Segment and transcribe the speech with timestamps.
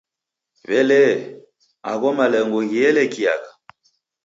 [0.67, 1.15] W'elee,
[1.91, 3.51] agho malengo ghielekiagha?